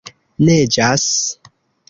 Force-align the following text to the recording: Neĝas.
Neĝas. 0.47 1.05